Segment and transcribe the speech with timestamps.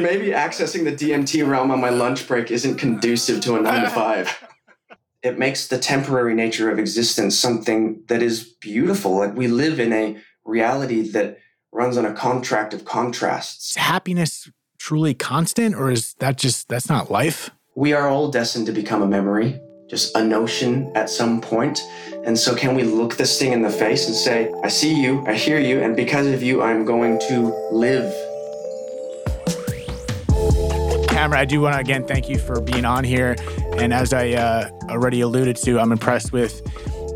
[0.00, 3.90] maybe accessing the DMT realm on my lunch break isn't conducive to a nine to
[3.90, 4.36] five.
[5.22, 9.18] It makes the temporary nature of existence something that is beautiful.
[9.18, 11.38] Like we live in a reality that
[11.70, 13.70] runs on a contract of contrasts.
[13.70, 17.50] Is happiness truly constant, or is that just that's not life?
[17.76, 21.80] We are all destined to become a memory, just a notion at some point.
[22.24, 25.24] And so, can we look this thing in the face and say, I see you,
[25.26, 28.12] I hear you, and because of you, I'm going to live
[31.30, 33.36] I do want to again thank you for being on here.
[33.76, 36.60] And as I uh, already alluded to, I'm impressed with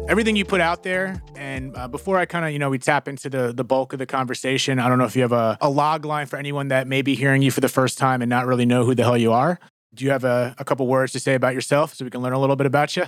[0.09, 1.21] everything you put out there.
[1.35, 3.99] And uh, before I kind of, you know, we tap into the the bulk of
[3.99, 6.87] the conversation, I don't know if you have a, a log line for anyone that
[6.87, 9.19] may be hearing you for the first time and not really know who the hell
[9.19, 9.59] you are.
[9.93, 12.33] Do you have a, a couple words to say about yourself so we can learn
[12.33, 13.07] a little bit about you?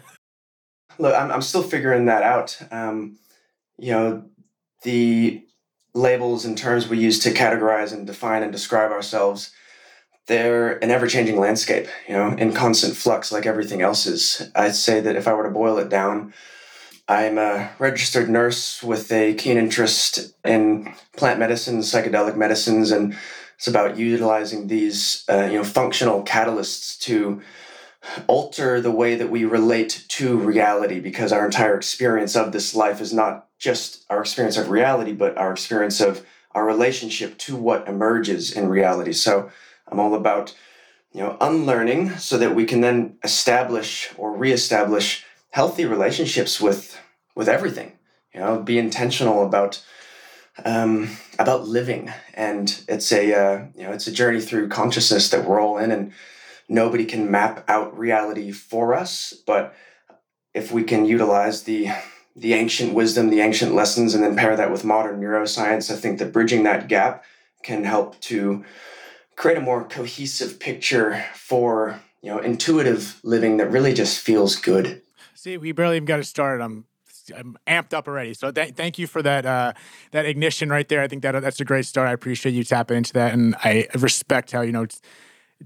[0.98, 2.60] Look, I'm, I'm still figuring that out.
[2.72, 3.18] Um,
[3.78, 4.24] you know,
[4.82, 5.44] the
[5.94, 9.52] labels and terms we use to categorize and define and describe ourselves
[10.28, 14.50] they're an ever-changing landscape you know in constant flux like everything else is.
[14.54, 16.32] I'd say that if i were to boil it down
[17.08, 23.16] i'm a registered nurse with a keen interest in plant medicine psychedelic medicines and
[23.56, 27.42] it's about utilizing these uh, you know functional catalysts to
[28.26, 33.00] alter the way that we relate to reality because our entire experience of this life
[33.00, 37.86] is not just our experience of reality but our experience of our relationship to what
[37.88, 39.12] emerges in reality.
[39.12, 39.50] So
[39.90, 40.54] I'm all about
[41.12, 46.98] you know unlearning so that we can then establish or reestablish healthy relationships with
[47.34, 47.92] with everything.
[48.34, 49.82] You know, be intentional about
[50.64, 55.44] um, about living, and it's a uh, you know it's a journey through consciousness that
[55.44, 56.12] we're all in, and
[56.68, 59.34] nobody can map out reality for us.
[59.46, 59.74] But
[60.54, 61.88] if we can utilize the
[62.36, 66.18] the ancient wisdom, the ancient lessons, and then pair that with modern neuroscience, I think
[66.18, 67.24] that bridging that gap
[67.62, 68.64] can help to
[69.38, 75.00] create a more cohesive picture for you know intuitive living that really just feels good.
[75.34, 76.62] See, we barely even got it started.
[76.62, 76.84] I'm
[77.34, 78.34] I'm amped up already.
[78.34, 79.72] So th- thank you for that uh,
[80.10, 81.00] that ignition right there.
[81.00, 82.08] I think that that's a great start.
[82.08, 84.86] I appreciate you tapping into that, and I respect how you know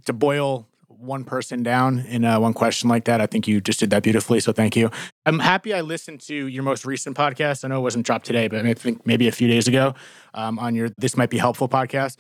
[0.05, 3.21] to boil one person down in uh, one question like that.
[3.21, 4.38] I think you just did that beautifully.
[4.38, 4.88] So thank you.
[5.27, 7.65] I'm happy I listened to your most recent podcast.
[7.65, 9.94] I know it wasn't dropped today, but I think maybe a few days ago
[10.34, 12.19] um, on your This Might Be Helpful podcast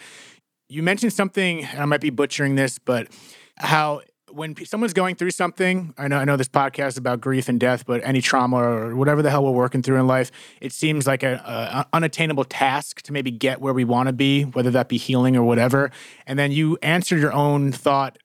[0.72, 3.08] you mentioned something, I might be butchering this, but
[3.56, 4.00] how
[4.30, 7.60] when someone's going through something, I know I know this podcast is about grief and
[7.60, 10.30] death, but any trauma or whatever the hell we're working through in life,
[10.62, 14.44] it seems like a, a unattainable task to maybe get where we want to be,
[14.44, 15.90] whether that be healing or whatever.
[16.26, 18.16] And then you answer your own thought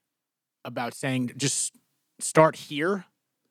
[0.64, 1.74] about saying just
[2.18, 3.04] start here,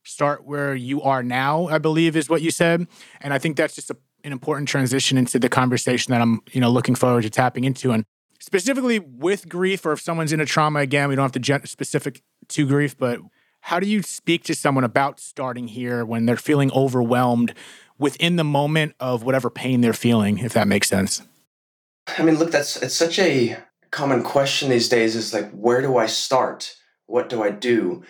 [0.04, 1.68] start where you are now.
[1.68, 2.88] I believe is what you said,
[3.22, 6.62] and I think that's just a, an important transition into the conversation that I'm you
[6.62, 7.92] know looking forward to tapping into.
[7.92, 8.04] And
[8.40, 11.68] specifically with grief or if someone's in a trauma again we don't have to get
[11.68, 13.20] specific to grief but
[13.68, 17.54] how do you speak to someone about starting here when they're feeling overwhelmed
[17.98, 21.22] within the moment of whatever pain they're feeling if that makes sense?
[22.18, 23.58] I mean look that's it's such a
[23.92, 26.76] common question these days is like where do i start?
[27.08, 28.04] What do i do?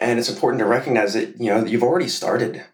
[0.00, 2.64] And it's important to recognize that you know you've already started.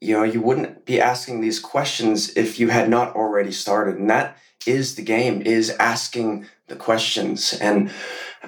[0.00, 4.08] You know you wouldn't be asking these questions if you had not already started and
[4.10, 4.36] that
[4.66, 7.52] is the game, is asking the questions.
[7.54, 7.90] And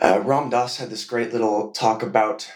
[0.00, 2.50] uh, Ram Dass had this great little talk about,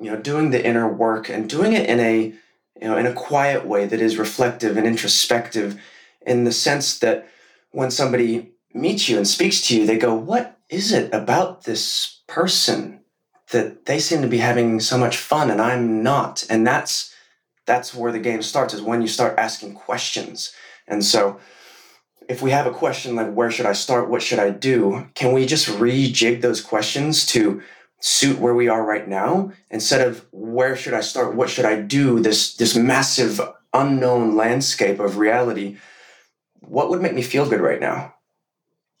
[0.00, 2.34] you know, doing the inner work and doing it in a,
[2.80, 5.80] you know, in a quiet way that is reflective and introspective
[6.22, 7.28] in the sense that
[7.70, 12.20] when somebody meets you and speaks to you, they go, what is it about this
[12.26, 13.00] person
[13.50, 16.46] that they seem to be having so much fun and I'm not?
[16.48, 17.14] And that's,
[17.66, 20.52] that's where the game starts is when you start asking questions.
[20.86, 21.38] And so,
[22.28, 25.32] if we have a question like where should I start, what should I do, can
[25.32, 27.62] we just rejig those questions to
[28.00, 31.80] suit where we are right now instead of where should I start, what should I
[31.80, 33.40] do, this this massive
[33.72, 35.78] unknown landscape of reality,
[36.60, 38.14] what would make me feel good right now?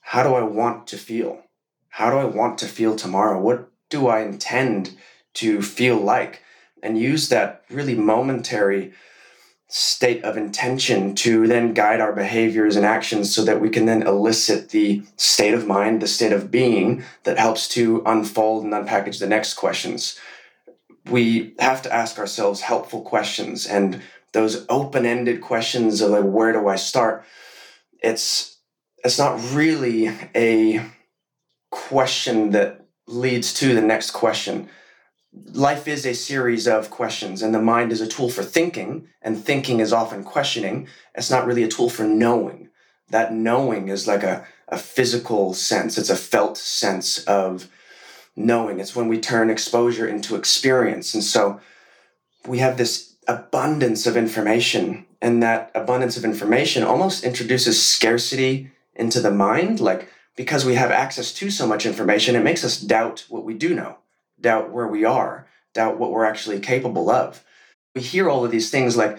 [0.00, 1.42] How do I want to feel?
[1.90, 3.40] How do I want to feel tomorrow?
[3.40, 4.96] What do I intend
[5.34, 6.42] to feel like?
[6.82, 8.94] And use that really momentary
[9.68, 14.02] state of intention to then guide our behaviors and actions so that we can then
[14.02, 19.18] elicit the state of mind, the state of being that helps to unfold and unpackage
[19.18, 20.18] the next questions.
[21.10, 24.00] We have to ask ourselves helpful questions and
[24.32, 27.24] those open-ended questions of like where do I start?
[28.02, 28.56] It's
[29.04, 30.84] it's not really a
[31.70, 34.68] question that leads to the next question
[35.32, 39.44] life is a series of questions and the mind is a tool for thinking and
[39.44, 42.68] thinking is often questioning it's not really a tool for knowing
[43.10, 47.70] that knowing is like a, a physical sense, it's a felt sense of
[48.36, 48.80] knowing.
[48.80, 51.14] It's when we turn exposure into experience.
[51.14, 51.60] And so
[52.46, 59.20] we have this abundance of information, and that abundance of information almost introduces scarcity into
[59.20, 59.80] the mind.
[59.80, 63.54] Like, because we have access to so much information, it makes us doubt what we
[63.54, 63.98] do know,
[64.40, 67.44] doubt where we are, doubt what we're actually capable of.
[67.94, 69.18] We hear all of these things like,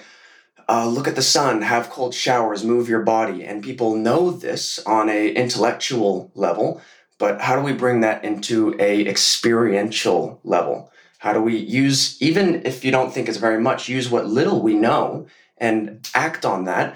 [0.67, 3.43] uh, look at the sun, have cold showers, move your body.
[3.43, 6.81] And people know this on a intellectual level,
[7.17, 10.91] but how do we bring that into a experiential level?
[11.17, 14.61] How do we use, even if you don't think it's very much, use what little
[14.61, 15.27] we know
[15.57, 16.95] and act on that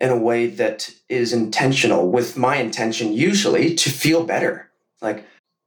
[0.00, 4.70] in a way that is intentional, with my intention usually to feel better.
[5.00, 5.24] Like,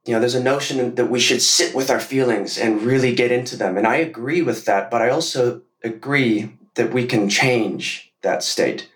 [0.07, 3.31] you know, there's a notion that we should sit with our feelings and really get
[3.31, 3.77] into them.
[3.77, 8.89] And I agree with that, but I also agree that we can change that state.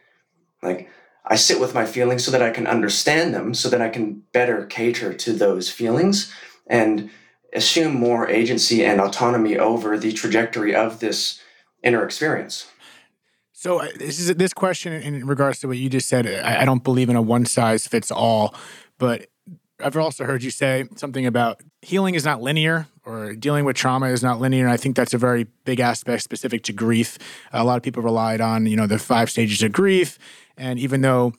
[0.63, 0.89] Like,
[1.25, 4.23] I sit with my feelings so that I can understand them, so that I can
[4.31, 6.33] better cater to those feelings
[6.65, 7.09] and
[7.53, 11.41] assume more agency and autonomy over the trajectory of this
[11.83, 12.67] inner experience.
[13.51, 16.25] So uh, this is this question in regards to what you just said.
[16.25, 18.55] I, I don't believe in a one size fits all,
[18.97, 19.27] but
[19.83, 24.07] I've also heard you say something about healing is not linear or dealing with trauma
[24.07, 24.65] is not linear.
[24.65, 27.17] And I think that's a very big aspect specific to grief.
[27.51, 30.19] A lot of people relied on, you know, the five stages of grief.
[30.57, 31.33] And even though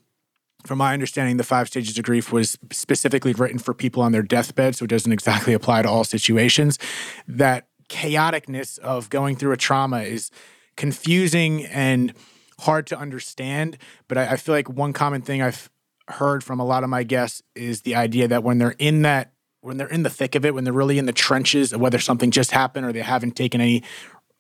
[0.65, 4.23] from my understanding, the five stages of grief was specifically written for people on their
[4.23, 6.79] deathbed, so it doesn't exactly apply to all situations.
[7.27, 10.31] That chaoticness of going through a trauma is
[10.77, 12.15] confusing and
[12.61, 13.77] hard to understand.
[14.09, 15.69] But I, I feel like one common thing I've
[16.13, 19.33] heard from a lot of my guests is the idea that when they're in that
[19.63, 21.99] when they're in the thick of it, when they're really in the trenches of whether
[21.99, 23.83] something just happened or they haven't taken any,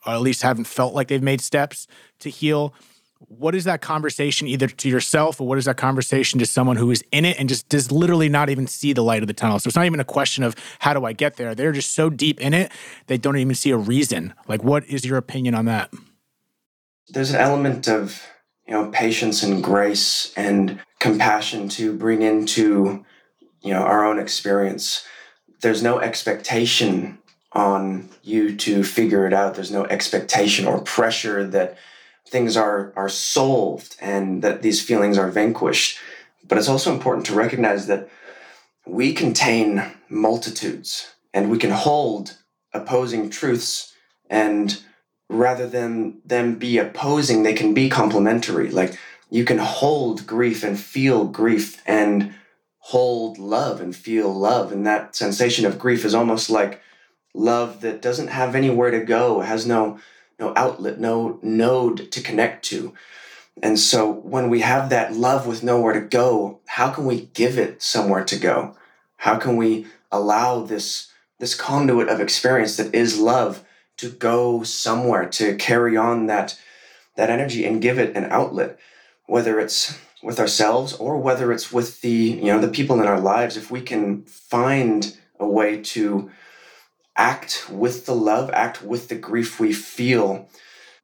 [0.04, 1.86] or at least haven't felt like they've made steps
[2.18, 2.74] to heal,
[3.28, 6.90] what is that conversation either to yourself or what is that conversation to someone who
[6.90, 9.60] is in it and just does literally not even see the light of the tunnel?
[9.60, 11.54] So it's not even a question of how do i get there?
[11.54, 12.72] They're just so deep in it
[13.06, 14.34] they don't even see a reason.
[14.48, 15.92] Like what is your opinion on that?
[17.08, 18.20] There's an element of
[18.66, 23.04] you know patience and grace and compassion to bring into
[23.60, 25.04] you know our own experience.
[25.60, 27.18] There's no expectation
[27.52, 29.54] on you to figure it out.
[29.54, 31.76] There's no expectation or pressure that
[32.26, 35.98] things are are solved and that these feelings are vanquished.
[36.46, 38.08] But it's also important to recognize that
[38.86, 42.38] we contain multitudes and we can hold
[42.72, 43.94] opposing truths
[44.28, 44.82] and
[45.32, 48.70] rather than them be opposing, they can be complementary.
[48.70, 48.98] Like
[49.30, 52.34] you can hold grief and feel grief and
[52.78, 54.72] hold love and feel love.
[54.72, 56.82] And that sensation of grief is almost like
[57.34, 59.98] love that doesn't have anywhere to go, has no
[60.38, 62.94] no outlet, no node to connect to.
[63.62, 67.58] And so when we have that love with nowhere to go, how can we give
[67.58, 68.76] it somewhere to go?
[69.18, 71.08] How can we allow this
[71.38, 73.64] this conduit of experience that is love
[74.02, 76.58] to go somewhere to carry on that
[77.16, 78.78] that energy and give it an outlet
[79.26, 83.20] whether it's with ourselves or whether it's with the you know the people in our
[83.20, 83.56] lives.
[83.56, 86.30] If we can find a way to
[87.16, 90.48] act with the love act with the grief we feel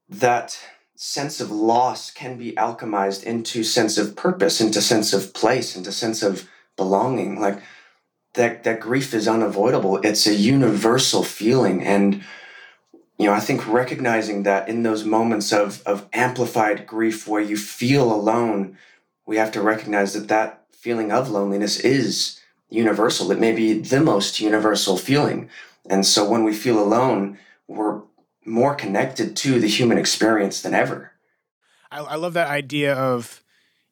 [0.09, 0.59] that
[0.97, 5.93] sense of loss can be alchemized into sense of purpose into sense of place into
[5.93, 7.41] sense of belonging.
[7.41, 7.63] Like
[8.35, 9.99] that that grief is unavoidable.
[9.99, 12.23] It's a universal feeling and
[13.19, 17.57] you know, I think recognizing that in those moments of, of amplified grief where you
[17.57, 18.79] feel alone,
[19.27, 23.33] we have to recognize that that feeling of loneliness is universal.
[23.33, 25.51] It may be the most universal feeling.
[25.91, 28.03] And so when we feel alone, we're
[28.45, 31.13] more connected to the human experience than ever.
[31.91, 33.43] I, I love that idea of,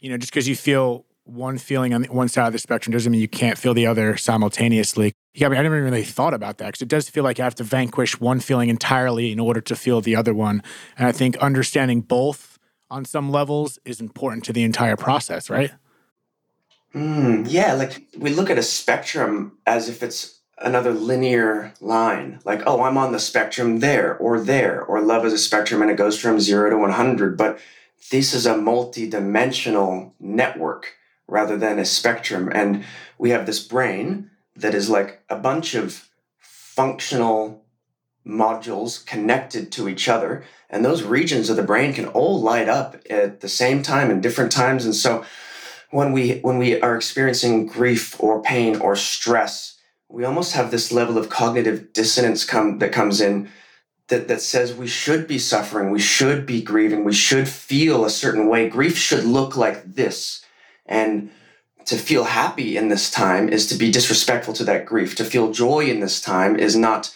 [0.01, 3.11] you know, just because you feel one feeling on one side of the spectrum doesn't
[3.11, 5.13] mean you can't feel the other simultaneously.
[5.37, 7.45] Yeah, I mean, I never really thought about that because it does feel like you
[7.45, 10.63] have to vanquish one feeling entirely in order to feel the other one.
[10.97, 12.59] And I think understanding both
[12.91, 15.73] on some levels is important to the entire process, right?
[16.95, 22.41] Mm, yeah, like we look at a spectrum as if it's another linear line.
[22.47, 25.91] Like, oh, I'm on the spectrum there or there, or love is a spectrum and
[25.91, 27.37] it goes from zero to 100.
[27.37, 27.59] But
[28.11, 30.95] this is a multi dimensional network
[31.29, 32.51] rather than a spectrum.
[32.55, 32.87] And
[33.19, 36.09] we have this brain that is like a bunch of
[36.39, 37.65] functional
[38.27, 40.45] modules connected to each other.
[40.69, 44.21] And those regions of the brain can all light up at the same time in
[44.21, 44.85] different times.
[44.85, 45.25] And so
[45.91, 50.91] when we when we are experiencing grief or pain or stress, we almost have this
[50.91, 53.49] level of cognitive dissonance come that comes in
[54.09, 58.11] that, that says we should be suffering, we should be grieving, we should feel a
[58.11, 58.69] certain way.
[58.69, 60.45] Grief should look like this.
[60.85, 61.31] And
[61.87, 65.15] to feel happy in this time is to be disrespectful to that grief.
[65.17, 67.15] To feel joy in this time is not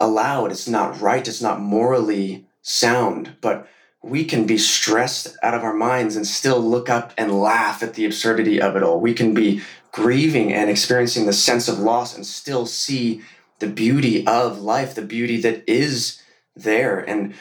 [0.00, 3.36] allowed, it's not right, it's not morally sound.
[3.40, 3.66] But
[4.02, 7.94] we can be stressed out of our minds and still look up and laugh at
[7.94, 9.00] the absurdity of it all.
[9.00, 13.22] We can be grieving and experiencing the sense of loss and still see
[13.58, 16.22] the beauty of life, the beauty that is
[16.54, 17.00] there.
[17.00, 17.34] And,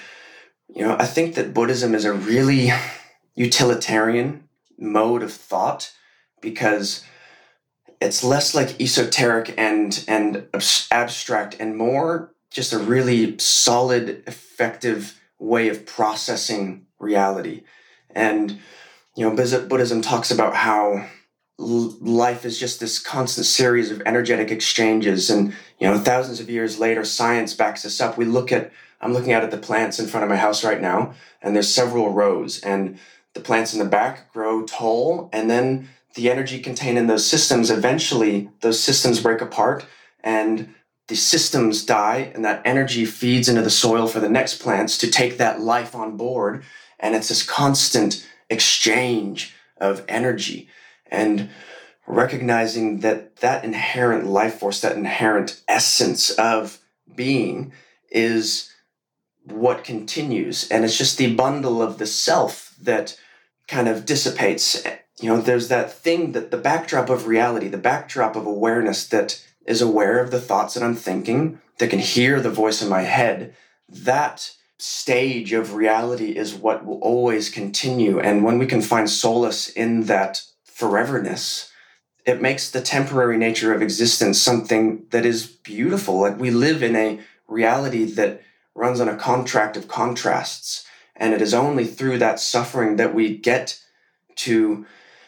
[0.73, 2.71] you know, I think that Buddhism is a really
[3.35, 4.47] utilitarian
[4.79, 5.91] mode of thought
[6.41, 7.03] because
[7.99, 10.47] it's less like esoteric and and
[10.91, 17.63] abstract and more just a really solid effective way of processing reality.
[18.11, 18.59] And
[19.15, 19.35] you know
[19.67, 21.07] buddhism talks about how
[21.59, 25.29] life is just this constant series of energetic exchanges.
[25.29, 28.17] And you know thousands of years later science backs this up.
[28.17, 30.81] We look at i'm looking out at the plants in front of my house right
[30.81, 32.59] now and there's several rows.
[32.59, 32.99] And
[33.33, 37.71] the plants in the back grow tall and then the energy contained in those systems
[37.71, 39.85] eventually those systems break apart
[40.23, 40.73] and
[41.07, 45.09] the systems die and that energy feeds into the soil for the next plants to
[45.09, 46.63] take that life on board
[46.99, 50.67] and it's this constant exchange of energy
[51.11, 51.49] and
[52.07, 56.79] recognizing that that inherent life force, that inherent essence of
[57.15, 57.73] being
[58.09, 58.73] is
[59.43, 60.69] what continues.
[60.69, 63.19] And it's just the bundle of the self that
[63.67, 64.81] kind of dissipates.
[65.19, 69.43] You know, there's that thing that the backdrop of reality, the backdrop of awareness that
[69.65, 73.01] is aware of the thoughts that I'm thinking, that can hear the voice in my
[73.01, 73.55] head.
[73.89, 78.19] That stage of reality is what will always continue.
[78.19, 81.71] And when we can find solace in that foreverness,
[82.25, 86.21] it makes the temporary nature of existence something that is beautiful.
[86.21, 88.41] Like we live in a reality that
[88.75, 90.85] runs on a contract of contrasts.
[91.15, 93.81] And it is only through that suffering that we get
[94.35, 94.85] to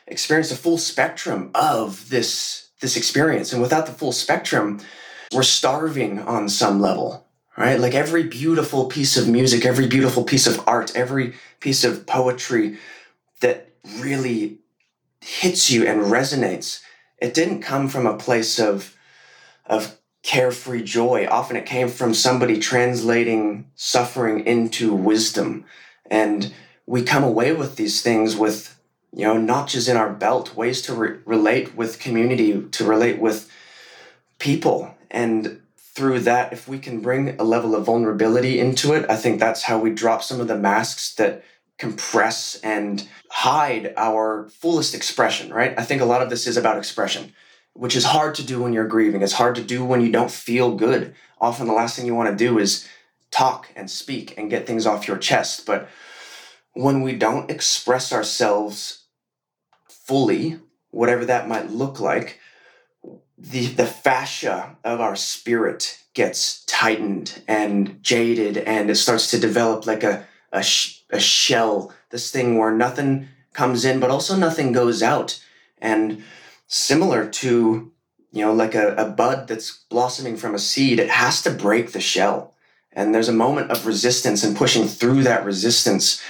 [0.09, 3.53] experience the full spectrum of this, this experience.
[3.53, 4.79] And without the full spectrum,
[5.33, 7.79] we're starving on some level, right?
[7.79, 12.77] Like every beautiful piece of music, every beautiful piece of art, every piece of poetry
[13.41, 14.59] that really
[15.21, 16.81] hits you and resonates,
[17.19, 18.95] it didn't come from a place of
[19.65, 21.27] of carefree joy.
[21.29, 25.65] Often it came from somebody translating suffering into wisdom.
[26.09, 26.53] And
[26.85, 28.78] we come away with these things with,
[29.13, 33.51] you know, notches in our belt, ways to re- relate with community, to relate with
[34.37, 34.95] people.
[35.09, 39.39] And through that, if we can bring a level of vulnerability into it, I think
[39.39, 41.43] that's how we drop some of the masks that
[41.77, 45.73] compress and hide our fullest expression, right?
[45.77, 47.33] I think a lot of this is about expression,
[47.73, 49.21] which is hard to do when you're grieving.
[49.21, 51.15] It's hard to do when you don't feel good.
[51.41, 52.87] Often the last thing you want to do is
[53.31, 55.65] talk and speak and get things off your chest.
[55.65, 55.89] But
[56.73, 58.98] when we don't express ourselves
[60.09, 62.39] fully, whatever that might look like,
[63.37, 69.85] the, the fascia of our spirit gets tightened and jaded and it starts to develop
[69.85, 74.71] like a a, sh- a shell, this thing where nothing comes in, but also nothing
[74.71, 75.43] goes out.
[75.79, 76.23] And
[76.67, 77.91] similar to,
[78.31, 81.91] you know, like a, a bud that's blossoming from a seed, it has to break
[81.91, 82.53] the shell.
[82.91, 86.21] And there's a moment of resistance and pushing through that resistance.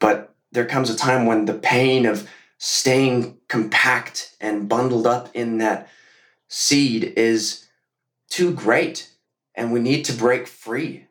[0.00, 2.28] But there comes a time when the pain of
[2.58, 5.88] staying compact and bundled up in that
[6.48, 7.66] seed is
[8.28, 9.10] too great.
[9.54, 11.08] And we need to break free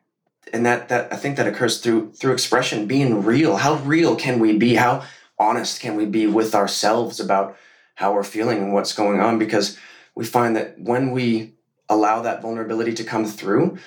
[0.52, 3.56] and that that I think that occurs through through expression, being real.
[3.56, 4.74] How real can we be?
[4.74, 5.04] How
[5.38, 7.56] honest can we be with ourselves about
[7.94, 9.38] how we're feeling and what's going on?
[9.38, 9.78] Because
[10.14, 11.54] we find that when we
[11.88, 13.78] allow that vulnerability to come through,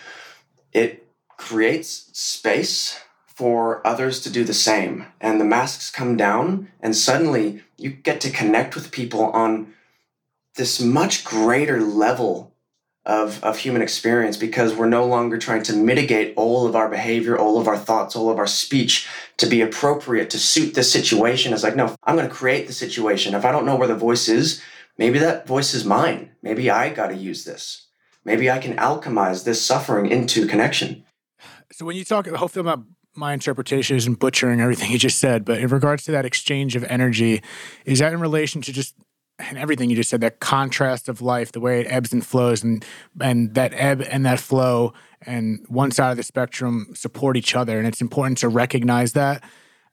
[0.73, 2.99] it creates space
[3.35, 5.05] for others to do the same.
[5.19, 9.73] And the masks come down, and suddenly you get to connect with people on
[10.55, 12.53] this much greater level
[13.05, 17.37] of, of human experience because we're no longer trying to mitigate all of our behavior,
[17.37, 19.07] all of our thoughts, all of our speech
[19.37, 21.53] to be appropriate to suit the situation.
[21.53, 23.33] It's like, no, I'm going to create the situation.
[23.33, 24.61] If I don't know where the voice is,
[24.97, 26.31] maybe that voice is mine.
[26.43, 27.87] Maybe I got to use this.
[28.23, 31.05] Maybe I can alchemize this suffering into connection.
[31.71, 32.83] So when you talk, hopefully, about
[33.15, 36.83] my interpretation isn't butchering everything you just said, but in regards to that exchange of
[36.85, 37.41] energy,
[37.85, 38.95] is that in relation to just
[39.39, 42.63] and everything you just said, that contrast of life, the way it ebbs and flows,
[42.63, 42.85] and
[43.19, 47.77] and that ebb and that flow, and one side of the spectrum support each other,
[47.77, 49.43] and it's important to recognize that,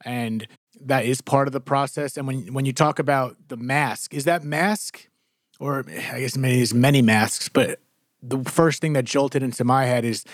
[0.04, 0.46] and
[0.80, 2.16] that is part of the process.
[2.16, 5.08] And when when you talk about the mask, is that mask,
[5.58, 7.80] or I guess many is many masks, but
[8.22, 10.24] the first thing that jolted into my head is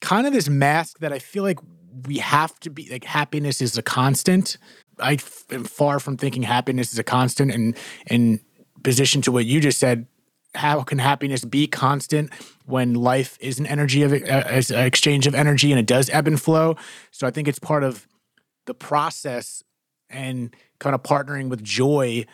[0.00, 1.58] kind of this mask that I feel like
[2.06, 4.56] we have to be like happiness is a constant.
[4.98, 5.18] I
[5.50, 8.40] am far from thinking happiness is a constant and in
[8.82, 10.06] position to what you just said,
[10.54, 12.30] how can happiness be constant
[12.66, 16.26] when life is an energy of uh, an exchange of energy and it does ebb
[16.26, 16.76] and flow?
[17.10, 18.06] So I think it's part of
[18.66, 19.62] the process
[20.08, 22.26] and kind of partnering with joy.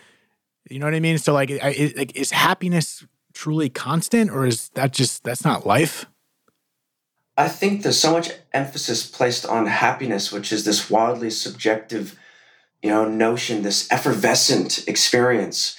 [0.70, 1.18] You know what I mean?
[1.18, 6.06] So like, is, like, is happiness truly constant, or is that just that's not life?
[7.36, 12.18] I think there's so much emphasis placed on happiness, which is this wildly subjective,
[12.82, 15.78] you know, notion, this effervescent experience.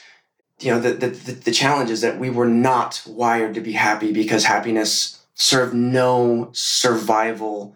[0.59, 4.11] You know, the, the, the challenge is that we were not wired to be happy
[4.11, 7.75] because happiness served no survival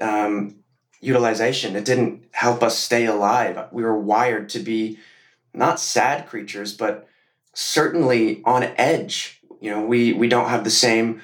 [0.00, 0.56] um,
[1.00, 1.76] utilization.
[1.76, 3.68] It didn't help us stay alive.
[3.72, 4.98] We were wired to be
[5.54, 7.08] not sad creatures, but
[7.54, 9.40] certainly on edge.
[9.60, 11.20] You know, we we don't have the same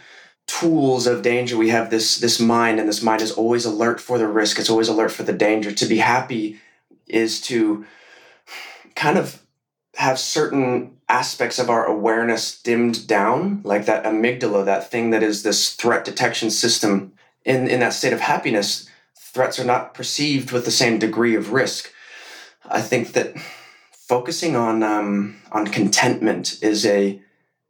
[0.49, 1.57] tools of danger.
[1.57, 4.59] We have this this mind, and this mind is always alert for the risk.
[4.59, 5.71] It's always alert for the danger.
[5.71, 6.59] To be happy
[7.07, 7.87] is to
[8.97, 9.41] kind of
[9.97, 15.43] have certain aspects of our awareness dimmed down, like that amygdala, that thing that is
[15.43, 17.13] this threat detection system.
[17.45, 21.53] In in that state of happiness, threats are not perceived with the same degree of
[21.53, 21.93] risk.
[22.65, 23.37] I think that
[23.93, 27.21] focusing on um, on contentment is a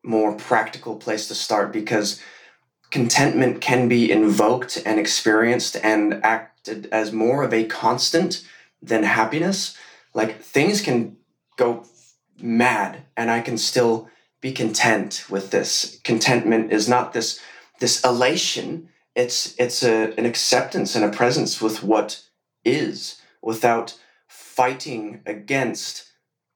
[0.05, 2.21] more practical place to start because
[2.91, 8.45] contentment can be invoked and experienced and acted as more of a constant
[8.83, 9.77] than happiness.
[10.15, 11.17] Like things can
[11.57, 11.85] go
[12.41, 14.09] mad and I can still
[14.41, 16.01] be content with this.
[16.05, 17.41] Contentment is not this
[17.81, 18.89] this elation.
[19.15, 22.23] It's it's a, an acceptance and a presence with what
[22.65, 26.05] is without fighting against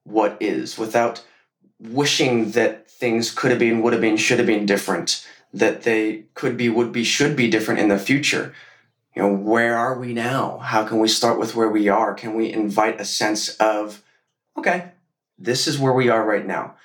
[0.05, 1.25] what is without
[1.83, 6.25] wishing that things could have been, would have been, should have been different, that they
[6.35, 8.55] could be, would be, should be different in the future.
[9.15, 10.59] You know, where are we now?
[10.59, 12.15] How can we start with where we are?
[12.15, 14.03] Can we invite a sense of,
[14.57, 14.93] okay,
[15.39, 16.77] this is where we are right now?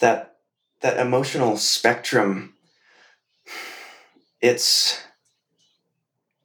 [0.00, 0.36] That
[0.80, 2.54] that emotional spectrum,
[4.40, 5.02] it's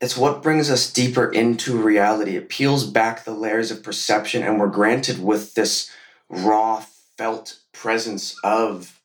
[0.01, 2.37] it's what brings us deeper into reality.
[2.37, 5.91] It peels back the layers of perception, and we're granted with this
[6.29, 6.83] raw,
[7.17, 9.01] felt presence of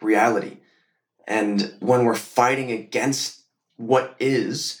[0.00, 0.58] reality.
[1.26, 3.42] And when we're fighting against
[3.76, 4.80] what is,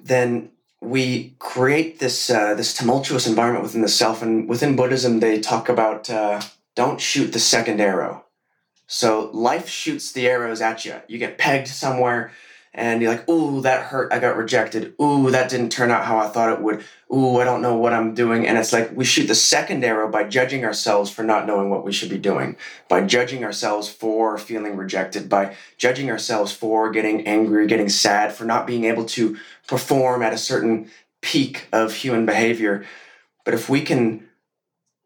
[0.00, 4.22] then we create this uh, this tumultuous environment within the self.
[4.22, 6.40] And within Buddhism, they talk about uh,
[6.74, 8.24] don't shoot the second arrow.
[8.86, 11.00] So life shoots the arrows at you.
[11.08, 12.32] You get pegged somewhere
[12.74, 14.12] and you're like, ooh, that hurt.
[14.12, 14.94] I got rejected.
[15.00, 16.82] Ooh, that didn't turn out how I thought it would.
[17.12, 18.46] Ooh, I don't know what I'm doing.
[18.46, 21.84] And it's like we shoot the second arrow by judging ourselves for not knowing what
[21.84, 22.56] we should be doing,
[22.88, 28.46] by judging ourselves for feeling rejected, by judging ourselves for getting angry, getting sad, for
[28.46, 32.86] not being able to perform at a certain peak of human behavior.
[33.44, 34.28] But if we can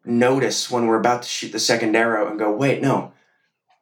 [0.05, 3.13] notice when we're about to shoot the second arrow and go, wait, no,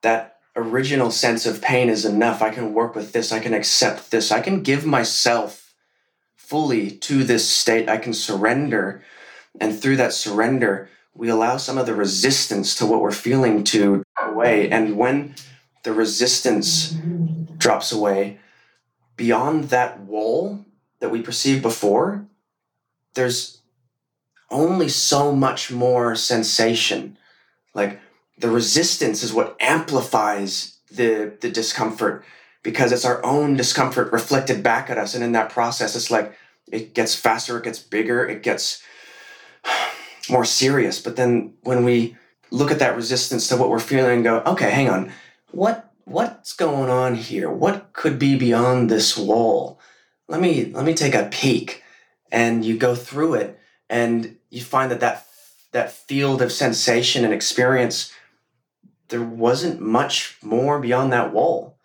[0.00, 2.42] that original sense of pain is enough.
[2.42, 3.32] I can work with this.
[3.32, 4.30] I can accept this.
[4.30, 5.74] I can give myself
[6.36, 7.88] fully to this state.
[7.88, 9.02] I can surrender.
[9.60, 14.02] And through that surrender, we allow some of the resistance to what we're feeling to
[14.20, 14.68] away.
[14.70, 15.34] And when
[15.82, 16.96] the resistance
[17.56, 18.38] drops away,
[19.16, 20.64] beyond that wall
[21.00, 22.26] that we perceived before,
[23.14, 23.60] there's
[24.50, 27.16] only so much more sensation.
[27.74, 28.00] Like
[28.38, 32.24] the resistance is what amplifies the the discomfort
[32.62, 35.14] because it's our own discomfort reflected back at us.
[35.14, 36.36] And in that process it's like
[36.70, 38.82] it gets faster it gets bigger it gets
[40.30, 41.00] more serious.
[41.00, 42.16] But then when we
[42.50, 45.12] look at that resistance to what we're feeling and go okay hang on.
[45.50, 47.50] What what's going on here?
[47.50, 49.80] What could be beyond this wall?
[50.28, 51.82] Let me let me take a peek.
[52.32, 55.26] And you go through it and you find that that
[55.72, 58.12] that field of sensation and experience
[59.14, 61.78] there wasn't much more beyond that wall.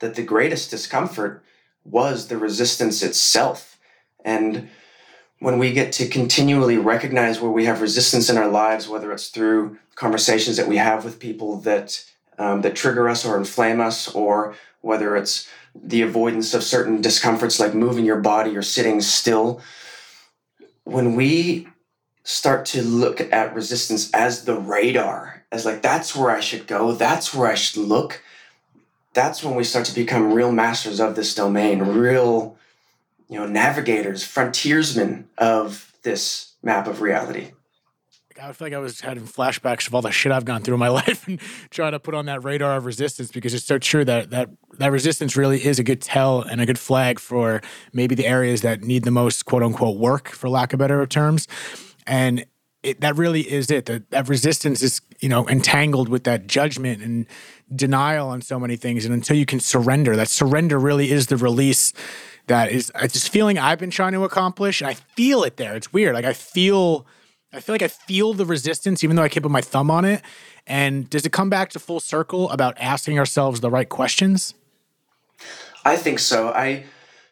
[0.00, 1.42] That the greatest discomfort
[1.82, 3.78] was the resistance itself.
[4.22, 4.68] And
[5.38, 9.28] when we get to continually recognize where we have resistance in our lives, whether it's
[9.28, 12.04] through conversations that we have with people that
[12.36, 17.58] um, that trigger us or inflame us, or whether it's the avoidance of certain discomforts
[17.58, 19.62] like moving your body or sitting still,
[20.82, 21.66] when we
[22.24, 26.92] start to look at resistance as the radar, as like, that's where I should go,
[26.92, 28.22] that's where I should look.
[29.12, 32.56] That's when we start to become real masters of this domain, real,
[33.28, 37.52] you know, navigators, frontiersmen of this map of reality.
[38.42, 40.80] I feel like I was having flashbacks of all the shit I've gone through in
[40.80, 41.40] my life and
[41.70, 44.90] trying to put on that radar of resistance because it's so true that that that
[44.90, 47.62] resistance really is a good tell and a good flag for
[47.92, 51.46] maybe the areas that need the most quote unquote work, for lack of better terms.
[52.08, 52.44] And
[52.84, 53.86] it, that really is it.
[53.86, 57.26] That, that resistance is, you know, entangled with that judgment and
[57.74, 59.04] denial on so many things.
[59.04, 61.92] And until you can surrender, that surrender really is the release
[62.46, 64.80] that is it's this feeling I've been trying to accomplish.
[64.80, 65.74] And I feel it there.
[65.74, 66.14] It's weird.
[66.14, 67.06] Like I feel
[67.52, 70.04] I feel like I feel the resistance, even though I can't put my thumb on
[70.04, 70.22] it.
[70.66, 74.54] And does it come back to full circle about asking ourselves the right questions?
[75.84, 76.48] I think so.
[76.48, 76.84] I,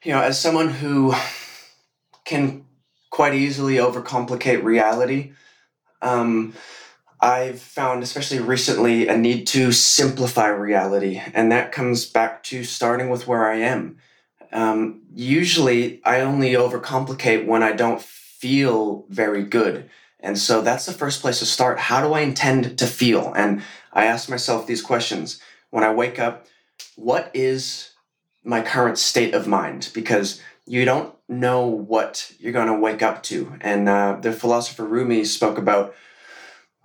[0.03, 1.15] you know, as someone who
[2.25, 2.65] can
[3.11, 5.33] quite easily overcomplicate reality,
[6.03, 6.53] um,
[7.21, 11.23] I've found, especially recently, a need to simplify reality.
[11.33, 13.99] And that comes back to starting with where I am.
[14.53, 19.89] Um, usually, I only overcomplicate when I don't feel very good.
[20.19, 21.79] And so that's the first place to start.
[21.79, 23.33] How do I intend to feel?
[23.35, 23.63] And
[23.93, 25.41] I ask myself these questions.
[25.71, 26.47] When I wake up,
[26.97, 27.93] what is
[28.45, 29.91] my current state of mind?
[29.95, 33.55] Because you don't know what you're going to wake up to.
[33.61, 35.95] And uh, the philosopher Rumi spoke about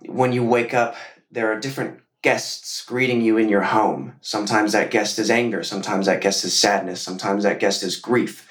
[0.06, 0.96] when you wake up,
[1.30, 4.14] there are different guests greeting you in your home.
[4.20, 8.48] Sometimes that guest is anger, sometimes that guest is sadness, sometimes that guest is grief.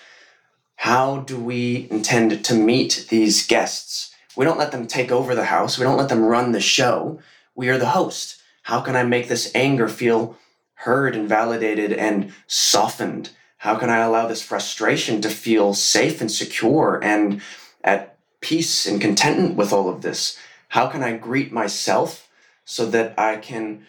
[0.78, 4.14] How do we intend to meet these guests?
[4.36, 7.20] We don't let them take over the house, we don't let them run the show.
[7.56, 8.40] We are the host.
[8.64, 10.38] How can I make this anger feel
[10.76, 13.32] heard and validated and softened?
[13.58, 17.41] How can I allow this frustration to feel safe and secure and
[17.84, 20.38] at peace and contentment with all of this?
[20.70, 22.30] How can I greet myself
[22.65, 23.86] so that I can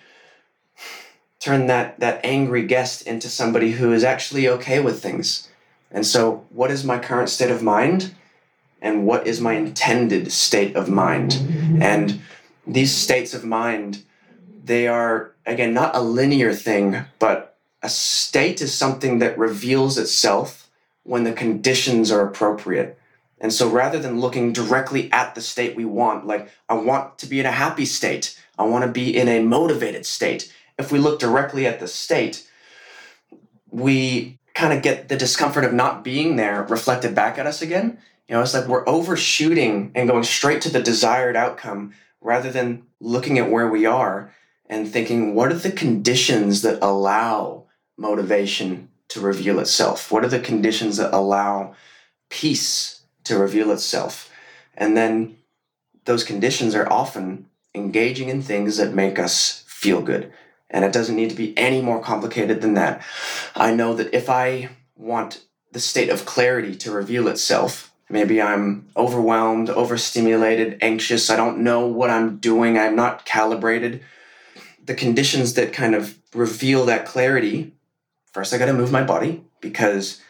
[1.41, 5.49] turn that, that angry guest into somebody who is actually okay with things?
[5.91, 8.15] And so, what is my current state of mind?
[8.81, 11.35] And what is my intended state of mind?
[11.81, 12.21] And
[12.67, 14.03] these states of mind,
[14.65, 20.69] they are, again, not a linear thing, but a state is something that reveals itself
[21.05, 22.99] when the conditions are appropriate.
[23.41, 27.27] And so rather than looking directly at the state we want, like, I want to
[27.27, 30.99] be in a happy state, I want to be in a motivated state, if we
[30.99, 32.49] look directly at the state,
[33.71, 37.99] we kind of get the discomfort of not being there reflected back at us again.
[38.29, 42.83] You know, it's like we're overshooting and going straight to the desired outcome rather than
[43.01, 44.35] looking at where we are
[44.69, 47.65] and thinking, what are the conditions that allow
[47.99, 50.11] motivation to reveal itself?
[50.11, 51.75] What are the conditions that allow
[52.31, 54.31] peace to reveal itself?
[54.77, 55.37] And then
[56.05, 60.33] those conditions are often engaging in things that make us feel good.
[60.71, 63.03] And it doesn't need to be any more complicated than that.
[63.55, 68.89] I know that if I want the state of clarity to reveal itself, maybe I'm
[68.97, 74.03] overwhelmed, overstimulated, anxious, I don't know what I'm doing, I'm not calibrated.
[74.85, 77.75] The conditions that kind of reveal that clarity
[78.39, 80.21] first I got to move my body because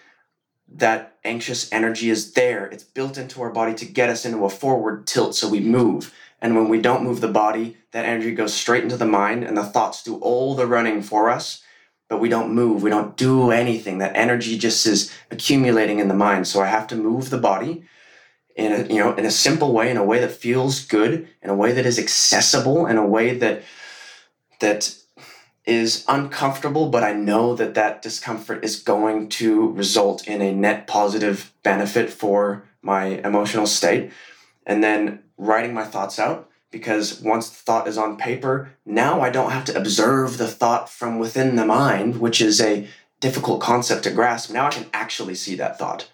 [0.66, 2.64] that anxious energy is there.
[2.64, 6.14] It's built into our body to get us into a forward tilt so we move.
[6.40, 9.58] And when we don't move the body, that energy goes straight into the mind and
[9.58, 11.62] the thoughts do all the running for us,
[12.08, 12.82] but we don't move.
[12.82, 13.98] We don't do anything.
[13.98, 16.46] That energy just is accumulating in the mind.
[16.46, 17.84] So I have to move the body
[18.56, 21.50] in a, you know, in a simple way, in a way that feels good, in
[21.50, 23.64] a way that is accessible, in a way that
[24.60, 24.96] that
[25.68, 30.86] is uncomfortable, but I know that that discomfort is going to result in a net
[30.86, 34.10] positive benefit for my emotional state.
[34.64, 39.28] And then writing my thoughts out because once the thought is on paper, now I
[39.28, 42.88] don't have to observe the thought from within the mind, which is a
[43.20, 44.50] difficult concept to grasp.
[44.50, 46.10] Now I can actually see that thought.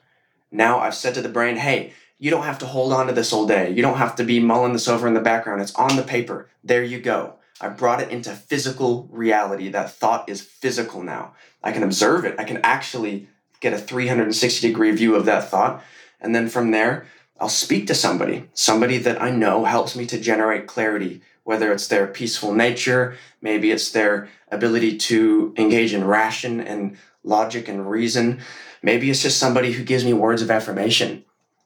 [0.51, 3.33] Now I've said to the brain, hey, you don't have to hold on to this
[3.33, 3.71] all day.
[3.71, 5.63] You don't have to be mulling this over in the background.
[5.63, 6.49] It's on the paper.
[6.65, 7.35] There you go.
[7.61, 9.69] I brought it into physical reality.
[9.69, 11.35] That thought is physical now.
[11.63, 12.35] I can observe it.
[12.39, 13.29] I can actually
[13.61, 15.83] get a 360 degree view of that thought.
[16.21, 17.07] And then from there,
[17.41, 21.89] I'll speak to somebody, somebody that I know helps me to generate clarity, whether it's
[21.89, 28.41] their peaceful nature, maybe it's their ability to engage in ration and logic and reason,
[28.83, 31.25] maybe it's just somebody who gives me words of affirmation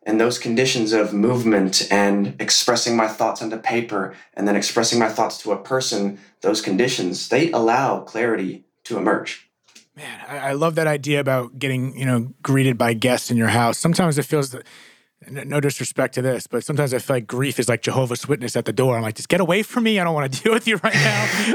[0.08, 5.10] and those conditions of movement and expressing my thoughts onto paper and then expressing my
[5.10, 9.50] thoughts to a person, those conditions, they allow clarity to emerge.
[9.94, 13.48] Man, I, I love that idea about getting, you know, greeted by guests in your
[13.48, 13.76] house.
[13.76, 14.64] Sometimes it feels that
[15.30, 18.64] no disrespect to this, but sometimes I feel like grief is like Jehovah's Witness at
[18.64, 18.96] the door.
[18.96, 19.98] I'm like, just get away from me.
[19.98, 21.54] I don't want to deal with you right now.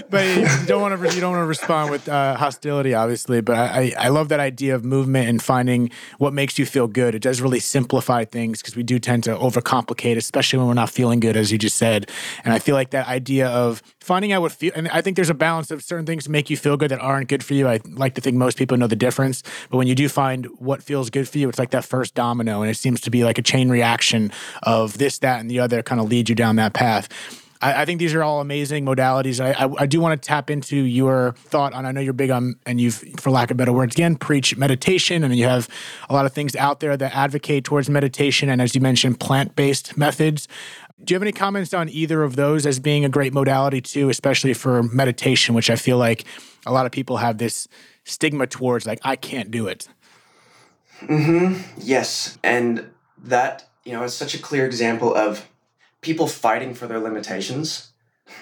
[0.10, 3.40] but you don't want to you don't want to respond with uh, hostility, obviously.
[3.40, 7.14] But I, I love that idea of movement and finding what makes you feel good.
[7.14, 10.90] It does really simplify things because we do tend to overcomplicate, especially when we're not
[10.90, 12.10] feeling good, as you just said.
[12.44, 15.30] And I feel like that idea of finding out what feel and I think there's
[15.30, 17.68] a balance of certain things make you feel good that aren't good for you.
[17.68, 20.82] I like to think most people know the difference, but when you do find what
[20.82, 23.38] feels good for you, it's like that first domino, and it seems to be like
[23.38, 26.72] a chain reaction of this, that, and the other kind of lead you down that
[26.72, 27.08] path.
[27.60, 29.38] I, I think these are all amazing modalities.
[29.42, 31.86] I, I, I do want to tap into your thought on.
[31.86, 35.22] I know you're big on, and you've, for lack of better words, again, preach meditation,
[35.24, 35.68] and you have
[36.10, 39.96] a lot of things out there that advocate towards meditation, and as you mentioned, plant-based
[39.96, 40.48] methods.
[41.04, 44.08] Do you have any comments on either of those as being a great modality too,
[44.08, 46.24] especially for meditation, which I feel like
[46.64, 47.66] a lot of people have this
[48.04, 49.88] stigma towards, like I can't do it.
[51.00, 51.60] Mm-hmm.
[51.78, 52.88] Yes, and
[53.22, 55.48] that you know is such a clear example of
[56.00, 57.92] people fighting for their limitations.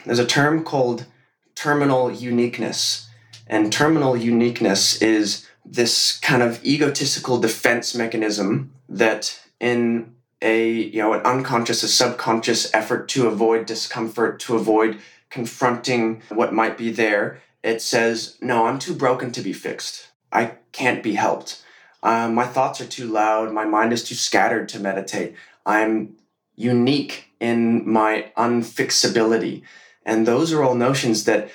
[0.04, 1.06] There's a term called
[1.54, 3.08] terminal uniqueness.
[3.46, 11.12] And terminal uniqueness is this kind of egotistical defense mechanism that in a you know
[11.12, 17.40] an unconscious a subconscious effort to avoid discomfort to avoid confronting what might be there
[17.62, 21.62] it says no i'm too broken to be fixed i can't be helped
[22.02, 25.34] uh, my thoughts are too loud my mind is too scattered to meditate
[25.66, 26.16] i'm
[26.60, 29.62] unique in my unfixability.
[30.04, 31.50] And those are all notions that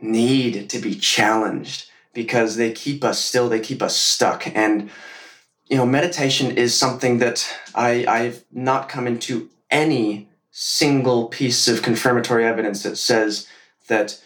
[0.00, 4.46] need to be challenged because they keep us still, they keep us stuck.
[4.54, 4.90] And,
[5.68, 11.82] you know, meditation is something that I, I've not come into any single piece of
[11.82, 13.46] confirmatory evidence that says
[13.88, 14.20] that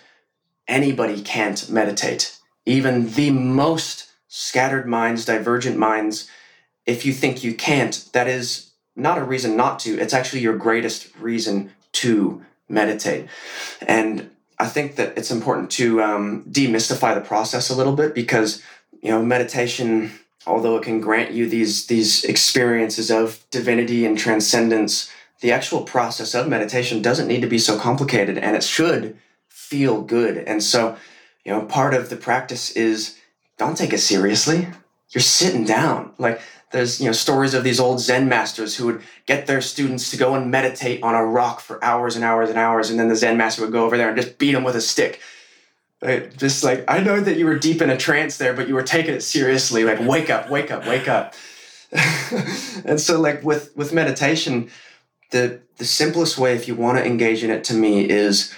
[0.66, 2.38] anybody can't meditate.
[2.66, 4.03] Even the most
[4.37, 6.29] scattered minds, divergent minds,
[6.87, 9.97] if you think you can't, that is not a reason not to.
[9.97, 13.29] It's actually your greatest reason to meditate.
[13.87, 18.61] And I think that it's important to um, demystify the process a little bit because
[19.01, 20.11] you know meditation,
[20.49, 26.35] although it can grant you these these experiences of divinity and transcendence, the actual process
[26.35, 29.16] of meditation doesn't need to be so complicated, and it should
[29.49, 30.38] feel good.
[30.38, 30.97] And so,
[31.44, 33.16] you know, part of the practice is
[33.58, 34.68] don't take it seriously.
[35.10, 36.40] You're sitting down, like
[36.74, 40.16] there's you know stories of these old zen masters who would get their students to
[40.16, 43.16] go and meditate on a rock for hours and hours and hours and then the
[43.16, 45.20] zen master would go over there and just beat them with a stick
[46.02, 46.36] right?
[46.36, 48.82] just like i know that you were deep in a trance there but you were
[48.82, 51.34] taking it seriously like wake up wake up wake up
[52.84, 54.68] and so like with with meditation
[55.30, 58.52] the the simplest way if you want to engage in it to me is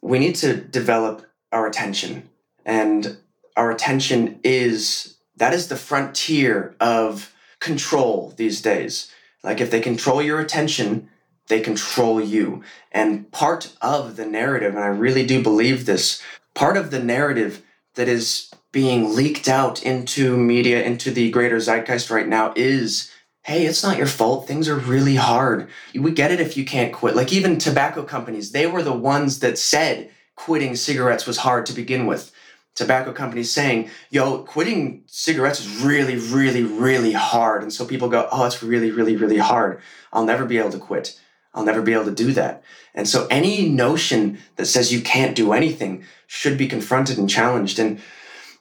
[0.00, 2.28] we need to develop our attention
[2.66, 3.16] and
[3.56, 9.10] our attention is that is the frontier of control these days.
[9.42, 11.08] Like if they control your attention,
[11.48, 12.62] they control you.
[12.92, 16.22] And part of the narrative, and I really do believe this,
[16.54, 17.62] part of the narrative
[17.94, 23.10] that is being leaked out into media, into the greater zeitgeist right now is
[23.44, 24.46] hey, it's not your fault.
[24.46, 25.68] Things are really hard.
[25.94, 27.16] We get it if you can't quit.
[27.16, 31.72] Like even tobacco companies, they were the ones that said quitting cigarettes was hard to
[31.72, 32.32] begin with
[32.74, 37.62] tobacco companies saying, yo, quitting cigarettes is really, really, really hard.
[37.62, 39.80] And so people go, oh, it's really, really, really hard.
[40.12, 41.18] I'll never be able to quit.
[41.54, 42.62] I'll never be able to do that.
[42.94, 47.78] And so any notion that says you can't do anything should be confronted and challenged.
[47.78, 48.00] And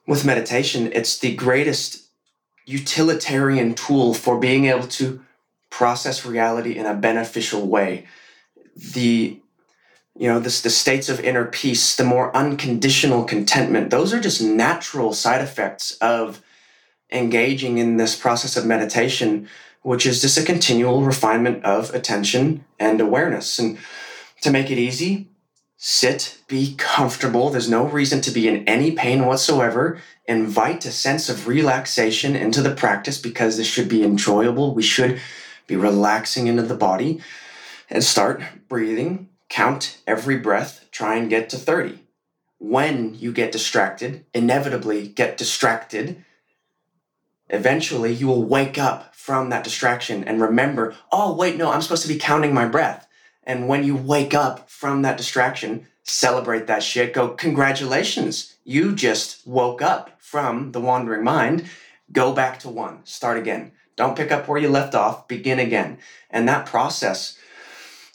[0.06, 2.04] with meditation, it's the greatest
[2.66, 5.24] utilitarian tool for being able to
[5.70, 8.08] process reality in a beneficial way.
[8.76, 9.42] The
[10.18, 13.90] you know this the states of inner peace the more unconditional contentment.
[13.90, 16.42] Those are just natural side effects of
[17.12, 19.48] engaging in this process of meditation
[19.84, 23.58] which is just a continual refinement of attention and awareness.
[23.58, 23.80] And
[24.42, 25.28] to make it easy
[25.84, 27.50] sit be comfortable.
[27.50, 30.00] There's no reason to be in any pain whatsoever.
[30.28, 34.76] Invite a sense of relaxation into the practice because this should be enjoyable.
[34.76, 35.20] We should
[35.66, 37.20] be relaxing into the body
[37.90, 42.00] and start breathing Count every breath, try and get to 30.
[42.58, 46.24] When you get distracted, inevitably get distracted,
[47.50, 52.04] eventually you will wake up from that distraction and remember, oh, wait, no, I'm supposed
[52.04, 53.10] to be counting my breath.
[53.44, 57.14] And when you wake up from that distraction, celebrate that shit.
[57.14, 61.66] Go, congratulations, you just woke up from the wandering mind.
[62.10, 63.74] Go back to one, start again.
[63.98, 65.98] Don't pick up where you left off, begin again.
[66.30, 67.38] And that process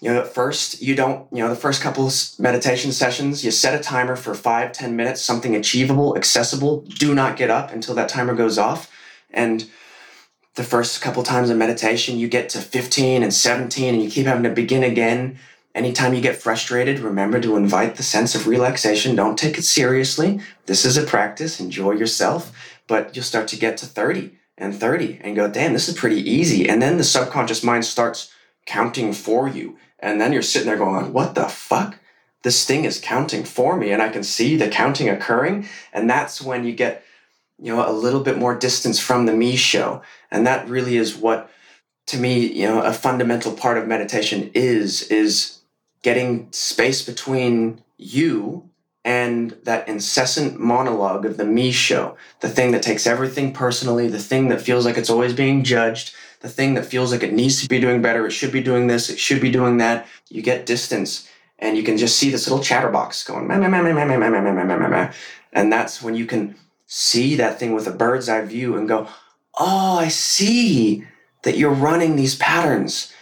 [0.06, 3.74] you know at first you don't you know the first couple meditation sessions you set
[3.74, 6.82] a timer for five ten minutes something achievable accessible.
[6.82, 8.88] Do not get up until that timer goes off.
[9.30, 9.68] And
[10.54, 14.26] the first couple times of meditation you get to 15 and 17 and you keep
[14.26, 15.40] having to begin again.
[15.74, 19.16] Anytime you get frustrated remember to invite the sense of relaxation.
[19.16, 20.38] Don't take it seriously.
[20.66, 21.58] This is a practice.
[21.58, 22.56] Enjoy yourself.
[22.86, 26.20] But you'll start to get to 30 and 30 and go damn this is pretty
[26.30, 26.68] easy.
[26.68, 28.32] And then the subconscious mind starts
[28.66, 31.98] counting for you and then you're sitting there going, what the fuck?
[32.46, 35.68] this thing is counting for me and I can see the counting occurring.
[35.92, 37.02] And that's when you get,
[37.60, 40.00] you know, a little bit more distance from the me show.
[40.30, 41.50] And that really is what,
[42.06, 45.58] to me, you know, a fundamental part of meditation is, is
[46.02, 48.70] getting space between you
[49.04, 54.20] and that incessant monologue of the me show, the thing that takes everything personally, the
[54.20, 56.14] thing that feels like it's always being judged,
[56.46, 58.86] the thing that feels like it needs to be doing better, it should be doing
[58.86, 60.06] this, it should be doing that.
[60.30, 61.28] You get distance
[61.58, 64.28] and you can just see this little chatterbox going, meh, meh, meh, meh, meh, meh,
[64.28, 65.12] meh, meh, meh, meh,
[65.52, 66.54] and that's when you can
[66.86, 69.08] see that thing with a bird's eye view and go,
[69.58, 71.04] oh, I see
[71.42, 73.12] that you're running these patterns.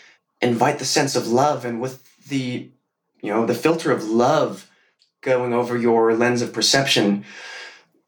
[0.43, 2.69] Invite the sense of love, and with the,
[3.23, 4.69] you know, the filter of love
[5.23, 7.25] going over your lens of perception,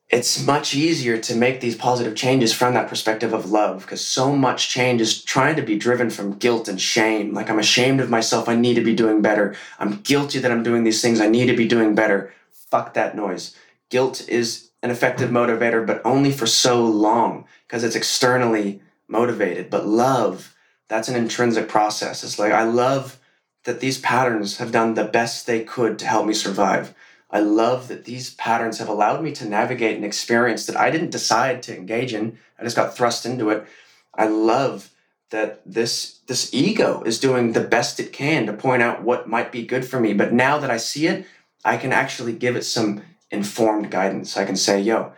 [0.09, 4.35] it's much easier to make these positive changes from that perspective of love because so
[4.37, 7.35] much change is trying to be driven from guilt and shame.
[7.35, 8.49] Like, I'm ashamed of myself.
[8.49, 9.57] I need to be doing better.
[9.81, 11.21] I'm guilty that I'm doing these things.
[11.21, 12.33] I need to be doing better.
[12.53, 13.57] Fuck that noise.
[13.91, 19.71] Guilt is an effective motivator, but only for so long because it's externally motivated.
[19.71, 20.55] But love,
[20.89, 22.23] that's an intrinsic process.
[22.23, 23.19] It's like, I love
[23.65, 26.95] that these patterns have done the best they could to help me survive.
[27.37, 31.11] I love that these patterns have allowed me to navigate an experience that I didn't
[31.11, 32.39] decide to engage in.
[32.59, 33.67] I just got thrust into it.
[34.15, 34.89] I love
[35.29, 39.53] that this this ego is doing the best it can to point out what might
[39.53, 40.15] be good for me.
[40.15, 41.27] But now that I see it,
[41.63, 44.39] I can actually give it some informed guidance.
[44.39, 45.13] I can say, "Yo,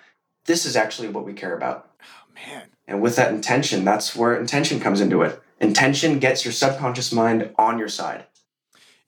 [0.46, 2.64] this is actually what we care about." Oh man.
[2.88, 5.40] And with that intention, that's where intention comes into it.
[5.60, 8.26] Intention gets your subconscious mind on your side.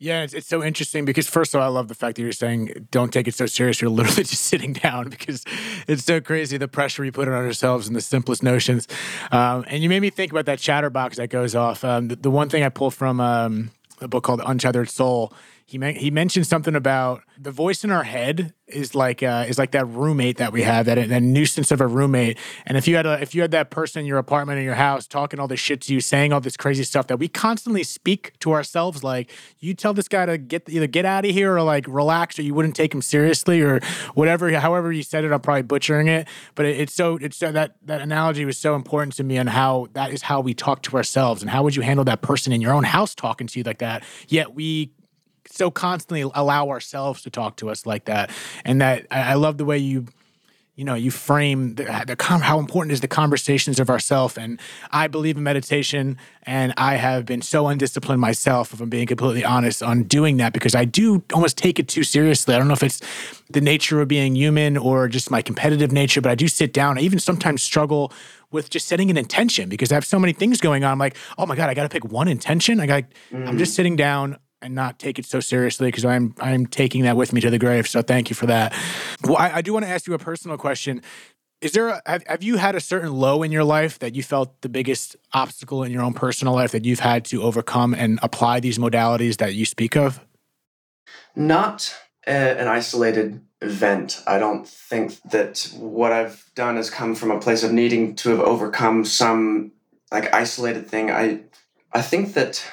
[0.02, 2.32] Yeah, it's, it's so interesting because first of all, I love the fact that you're
[2.32, 3.82] saying don't take it so serious.
[3.82, 5.44] You're literally just sitting down because
[5.86, 8.88] it's so crazy the pressure we put on ourselves and the simplest notions.
[9.30, 11.84] Um, and you made me think about that chatterbox that goes off.
[11.84, 15.34] Um, the, the, one thing I pulled from um, a book called Untethered Soul
[15.70, 19.70] he he mentioned something about the voice in our head is like uh, is like
[19.70, 22.38] that roommate that we have that that nuisance of a roommate.
[22.66, 24.74] And if you had a if you had that person in your apartment in your
[24.74, 27.84] house talking all this shit to you, saying all this crazy stuff that we constantly
[27.84, 29.30] speak to ourselves, like
[29.60, 32.42] you tell this guy to get either get out of here or like relax, or
[32.42, 33.80] you wouldn't take him seriously or
[34.14, 34.50] whatever.
[34.50, 37.76] However you said it, I'm probably butchering it, but it, it's so it's so that
[37.84, 40.96] that analogy was so important to me on how that is how we talk to
[40.96, 43.62] ourselves and how would you handle that person in your own house talking to you
[43.62, 44.02] like that.
[44.28, 44.90] Yet we
[45.46, 48.30] so constantly allow ourselves to talk to us like that.
[48.64, 50.06] And that I, I love the way you
[50.80, 54.38] you know you frame the, the how important is the conversations of ourself.
[54.38, 54.58] And
[54.90, 59.44] i believe in meditation and i have been so undisciplined myself if i'm being completely
[59.44, 62.54] honest on doing that because i do almost take it too seriously.
[62.54, 63.00] I don't know if it's
[63.50, 66.96] the nature of being human or just my competitive nature but i do sit down.
[66.96, 68.10] I even sometimes struggle
[68.50, 70.92] with just setting an intention because i have so many things going on.
[70.92, 72.80] I'm like oh my god i gotta pick one intention.
[72.80, 73.46] I got mm.
[73.46, 77.16] i'm just sitting down and not take it so seriously because I'm I'm taking that
[77.16, 77.88] with me to the grave.
[77.88, 78.74] So thank you for that.
[79.24, 81.02] Well, I, I do want to ask you a personal question.
[81.60, 84.22] Is there a, have, have you had a certain low in your life that you
[84.22, 88.18] felt the biggest obstacle in your own personal life that you've had to overcome and
[88.22, 90.20] apply these modalities that you speak of?
[91.36, 91.94] Not
[92.26, 94.22] a, an isolated event.
[94.26, 98.30] I don't think that what I've done has come from a place of needing to
[98.30, 99.72] have overcome some
[100.10, 101.10] like isolated thing.
[101.10, 101.40] I
[101.92, 102.64] I think that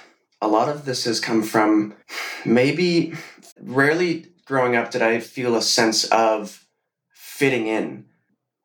[0.42, 1.96] a lot of this has come from
[2.46, 3.14] maybe
[3.60, 6.66] rarely growing up did I feel a sense of
[7.12, 8.06] fitting in.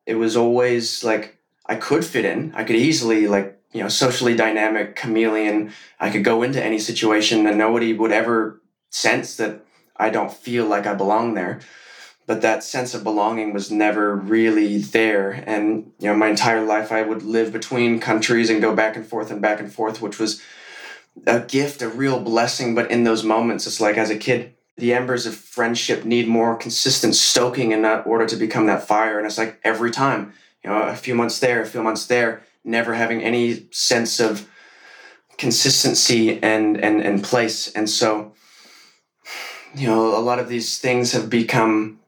[0.05, 2.53] It was always like I could fit in.
[2.55, 5.71] I could easily like, you know, socially dynamic chameleon.
[5.99, 9.65] I could go into any situation and nobody would ever sense that
[9.97, 11.59] I don't feel like I belong there.
[12.25, 15.31] But that sense of belonging was never really there.
[15.31, 19.05] And, you know, my entire life I would live between countries and go back and
[19.05, 20.41] forth and back and forth, which was
[21.25, 22.75] a gift, a real blessing.
[22.75, 26.55] But in those moments, it's like as a kid, the embers of friendship need more
[26.55, 29.17] consistent stoking in order to become that fire.
[29.17, 32.41] And it's like every time, you know, a few months there, a few months there,
[32.63, 34.49] never having any sense of
[35.37, 37.71] consistency and and and place.
[37.71, 38.33] And so,
[39.75, 41.99] you know, a lot of these things have become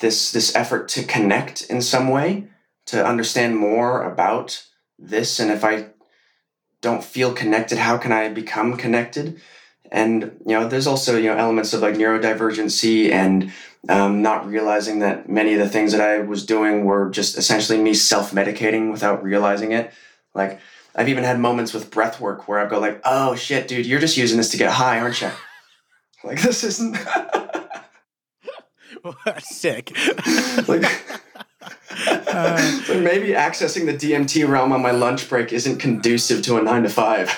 [0.00, 2.48] this this effort to connect in some way,
[2.86, 4.64] to understand more about
[4.98, 5.40] this.
[5.40, 5.86] And if I
[6.80, 9.40] don't feel connected how can i become connected?
[9.90, 13.52] And you know there's also you know elements of like neurodivergency and
[13.88, 17.78] um, not realizing that many of the things that i was doing were just essentially
[17.80, 19.92] me self-medicating without realizing it.
[20.34, 20.60] Like
[20.94, 24.00] i've even had moments with breath work where i go like oh shit dude you're
[24.00, 25.30] just using this to get high aren't you?
[26.24, 26.98] Like this isn't
[29.04, 29.96] well, sick.
[30.66, 30.84] Like
[32.06, 36.82] uh, maybe accessing the DMT realm on my lunch break isn't conducive to a nine
[36.82, 37.30] to five.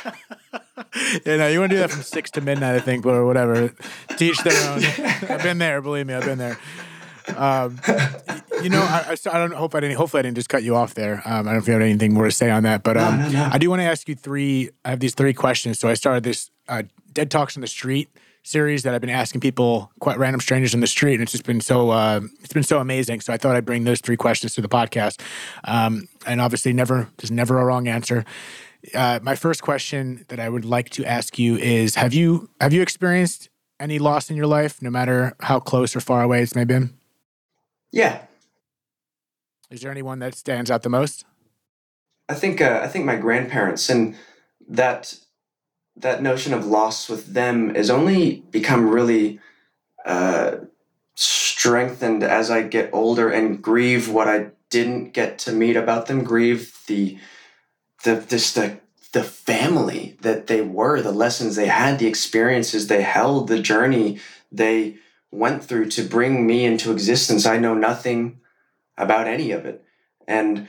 [1.24, 3.72] yeah, no, you want to do that from six to midnight, I think, or whatever.
[4.16, 4.84] Teach their own.
[5.30, 6.58] I've been there, believe me, I've been there.
[7.36, 7.78] Um,
[8.62, 9.96] you know, I, I, don't hope I didn't.
[9.96, 11.22] Hopefully, I didn't just cut you off there.
[11.24, 13.18] Um, I don't know if you have anything more to say on that, but um,
[13.18, 13.48] no, no, no.
[13.52, 14.70] I do want to ask you three.
[14.84, 15.78] I have these three questions.
[15.78, 18.08] So I started this uh, Dead Talks on the Street
[18.42, 21.44] series that I've been asking people, quite random strangers in the street, and it's just
[21.44, 23.20] been so uh, it's been so amazing.
[23.20, 25.20] So I thought I'd bring those three questions to the podcast,
[25.64, 28.24] um, and obviously, never there's never a wrong answer.
[28.94, 32.72] Uh, my first question that I would like to ask you is: Have you have
[32.72, 36.54] you experienced any loss in your life, no matter how close or far away it's
[36.54, 36.94] may been?
[37.90, 38.22] Yeah.
[39.70, 41.24] Is there anyone that stands out the most?
[42.28, 44.16] I think uh, I think my grandparents and
[44.68, 45.14] that
[45.96, 49.40] that notion of loss with them is only become really
[50.04, 50.56] uh,
[51.14, 56.24] strengthened as I get older and grieve what I didn't get to meet about them.
[56.24, 57.18] Grieve the
[58.04, 58.80] the this the
[59.12, 64.20] the family that they were, the lessons they had, the experiences they held, the journey
[64.52, 64.96] they
[65.32, 67.44] went through to bring me into existence.
[67.44, 68.40] I know nothing
[68.96, 69.84] about any of it.
[70.26, 70.68] And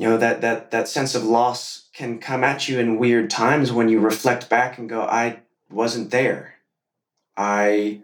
[0.00, 3.70] you know that that that sense of loss can come at you in weird times
[3.70, 5.40] when you reflect back and go, I
[5.70, 6.54] wasn't there.
[7.36, 8.00] I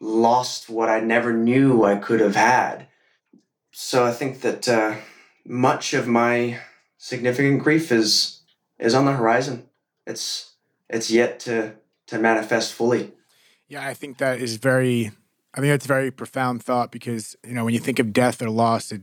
[0.00, 2.88] lost what I never knew I could have had.
[3.70, 4.96] So I think that uh,
[5.46, 6.58] much of my
[6.98, 8.40] significant grief is
[8.80, 9.68] is on the horizon.
[10.04, 10.54] It's
[10.90, 11.74] it's yet to
[12.08, 13.12] to manifest fully.
[13.68, 15.12] Yeah, I think that is very.
[15.54, 18.42] I think that's a very profound thought because you know when you think of death
[18.42, 19.02] or loss, it,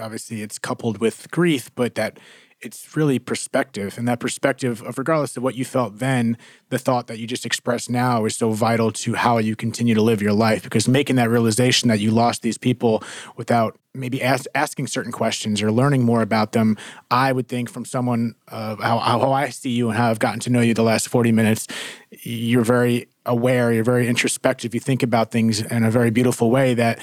[0.00, 2.18] obviously it's coupled with grief, but that
[2.60, 6.36] it's really perspective, and that perspective of regardless of what you felt then,
[6.70, 10.02] the thought that you just expressed now is so vital to how you continue to
[10.02, 10.64] live your life.
[10.64, 13.02] Because making that realization that you lost these people
[13.36, 16.76] without maybe ask, asking certain questions or learning more about them,
[17.12, 20.40] I would think from someone uh, how, how I see you and how I've gotten
[20.40, 21.68] to know you the last 40 minutes,
[22.10, 26.74] you're very aware, you're very introspective, you think about things in a very beautiful way
[26.74, 26.98] that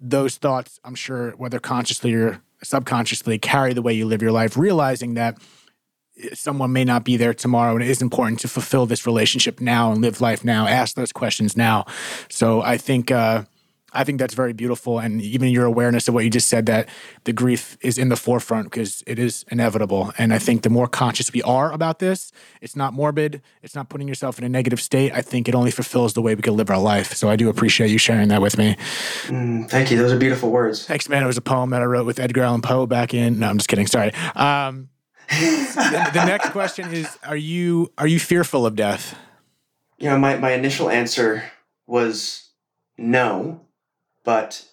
[0.00, 4.56] those thoughts, I'm sure, whether consciously or subconsciously, carry the way you live your life,
[4.56, 5.38] realizing that
[6.34, 9.92] someone may not be there tomorrow and it is important to fulfill this relationship now
[9.92, 11.86] and live life now ask those questions now.
[12.28, 13.44] So i think uh,
[13.92, 14.98] I think that's very beautiful.
[14.98, 16.88] And even your awareness of what you just said, that
[17.24, 20.12] the grief is in the forefront because it is inevitable.
[20.18, 23.88] And I think the more conscious we are about this, it's not morbid, it's not
[23.88, 25.12] putting yourself in a negative state.
[25.12, 27.14] I think it only fulfills the way we can live our life.
[27.14, 28.76] So I do appreciate you sharing that with me.
[29.26, 29.96] Mm, thank you.
[29.96, 30.86] Those are beautiful words.
[30.86, 31.22] Thanks, man.
[31.22, 33.38] It was a poem that I wrote with Edgar Allan Poe back in.
[33.38, 33.86] No, I'm just kidding.
[33.86, 34.12] Sorry.
[34.34, 34.88] Um,
[35.28, 39.16] the, the next question is: Are you are you fearful of death?
[39.98, 41.44] You know, my my initial answer
[41.86, 42.50] was
[42.98, 43.60] no
[44.24, 44.66] but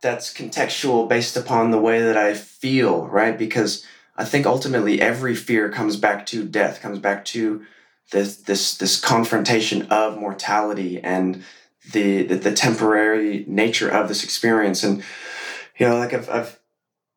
[0.00, 3.36] that's contextual based upon the way that I feel, right?
[3.36, 3.84] Because
[4.16, 7.64] I think ultimately every fear comes back to death, comes back to
[8.12, 11.42] this this this confrontation of mortality and
[11.92, 14.84] the the, the temporary nature of this experience.
[14.84, 15.02] And
[15.78, 16.60] you know, like I've, I've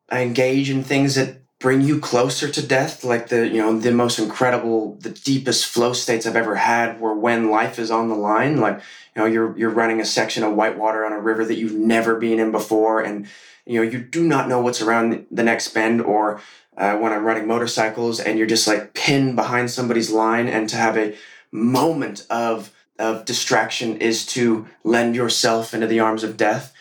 [0.10, 3.04] I engage in things that bring you closer to death?
[3.04, 7.14] Like the you know the most incredible the deepest flow states i've ever had were
[7.14, 8.58] when life is on the line.
[8.58, 8.78] Like
[9.16, 12.16] you know you're you're running a section of whitewater on a river that you've never
[12.16, 13.02] been in before.
[13.02, 13.28] And
[13.66, 16.40] you know you do not know what's around the next bend or
[16.78, 20.48] uh, when i'm running motorcycles and you're just like pinned behind somebody's line.
[20.48, 21.16] And to have a
[21.52, 26.74] moment of of distraction is to lend yourself into the arms of death.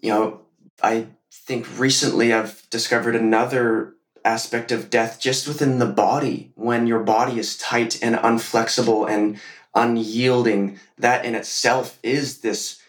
[0.00, 0.40] You know
[0.82, 3.93] i think recently i've discovered another
[4.24, 6.52] aspect of death just within the body.
[6.54, 9.38] When your body is tight and unflexible and
[9.74, 12.80] unyielding that in itself is this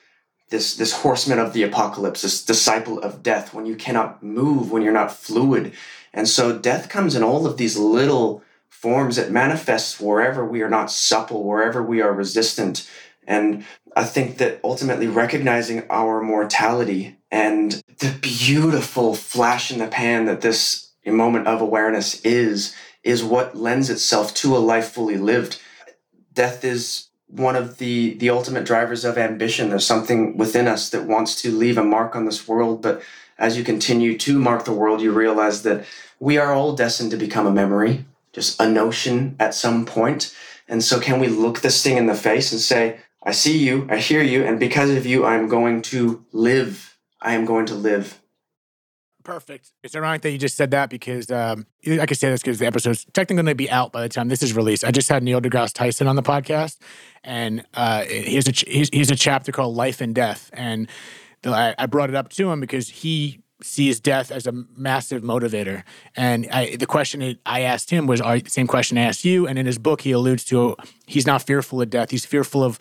[0.50, 4.82] this this horseman of the apocalypse this disciple of death when you cannot move when
[4.82, 5.74] you're not fluid.
[6.14, 9.18] And so death comes in all of these little forms.
[9.18, 12.90] It manifests wherever we are not supple wherever we are resistant.
[13.28, 13.66] And
[13.96, 20.42] i think that ultimately recognizing our mortality and the beautiful flash in the pan that
[20.42, 25.62] this a moment of awareness is is what lends itself to a life fully lived.
[26.34, 29.70] Death is one of the the ultimate drivers of ambition.
[29.70, 33.02] There's something within us that wants to leave a mark on this world but
[33.38, 35.86] as you continue to mark the world you realize that
[36.20, 40.36] we are all destined to become a memory just a notion at some point.
[40.68, 43.88] And so can we look this thing in the face and say i see you
[43.90, 46.98] i hear you and because of you i'm going to live.
[47.22, 48.22] I am going to live
[49.26, 49.72] Perfect.
[49.84, 52.68] It's ironic that you just said that because um, I can say this because the
[52.68, 54.86] episode's technically going to be out by the time this is released.
[54.86, 56.78] I just had Neil deGrasse Tyson on the podcast,
[57.24, 60.88] and uh, he's a he's, he's a chapter called Life and Death, and
[61.42, 65.82] the, I, brought it up to him because he sees death as a massive motivator.
[66.16, 69.48] And I, the question I asked him was the same question I asked you.
[69.48, 70.76] And in his book, he alludes to
[71.08, 72.12] he's not fearful of death.
[72.12, 72.78] He's fearful of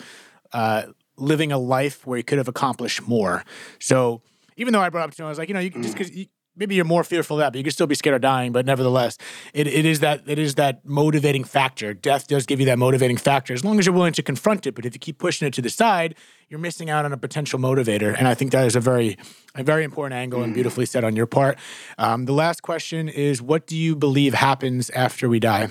[0.52, 0.84] uh,
[1.16, 3.44] living a life where he could have accomplished more.
[3.78, 4.20] So
[4.56, 6.10] even though I brought up to him, I was like, you know, you just because
[6.56, 8.52] maybe you're more fearful of that, but you can still be scared of dying.
[8.52, 9.18] But nevertheless,
[9.52, 11.94] it, it is that it is that motivating factor.
[11.94, 14.74] Death does give you that motivating factor as long as you're willing to confront it.
[14.74, 16.14] But if you keep pushing it to the side,
[16.48, 18.14] you're missing out on a potential motivator.
[18.16, 19.16] And I think that is a very
[19.54, 21.58] a very important angle and beautifully said on your part.
[21.98, 25.68] Um, the last question is, what do you believe happens after we die?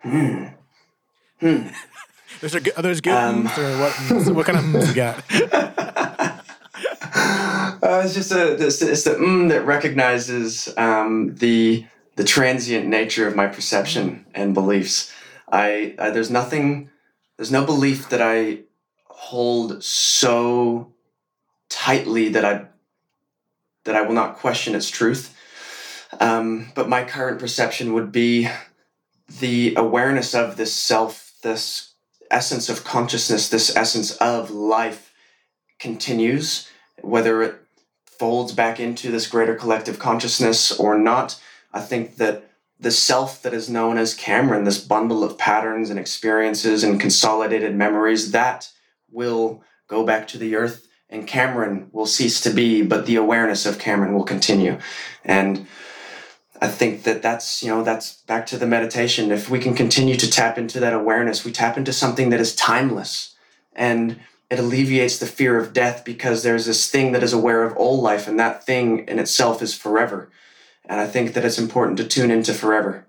[0.00, 0.44] Hmm.
[1.40, 1.68] Hmm.
[2.40, 4.34] those are, are those good um, or what?
[4.34, 5.24] What kind of you got?
[7.82, 13.28] Uh, it's just a it's, it's the mm that recognizes um, the the transient nature
[13.28, 15.12] of my perception and beliefs.
[15.50, 16.90] I, I there's nothing
[17.36, 18.60] there's no belief that I
[19.04, 20.92] hold so
[21.68, 22.66] tightly that I
[23.84, 25.34] that I will not question its truth.
[26.20, 28.48] Um, but my current perception would be
[29.40, 31.94] the awareness of this self, this
[32.30, 35.12] essence of consciousness, this essence of life
[35.78, 36.68] continues,
[37.02, 37.54] whether it
[38.18, 41.40] folds back into this greater collective consciousness or not.
[41.72, 42.50] I think that
[42.80, 47.74] the self that is known as Cameron, this bundle of patterns and experiences and consolidated
[47.74, 48.70] memories, that
[49.10, 53.64] will go back to the earth and Cameron will cease to be, but the awareness
[53.64, 54.78] of Cameron will continue.
[55.24, 55.66] And
[56.60, 59.32] I think that that's, you know, that's back to the meditation.
[59.32, 62.54] If we can continue to tap into that awareness, we tap into something that is
[62.54, 63.34] timeless.
[63.74, 64.20] And
[64.50, 68.00] it alleviates the fear of death because there's this thing that is aware of all
[68.00, 70.30] life, and that thing in itself is forever.
[70.86, 73.06] And I think that it's important to tune into forever.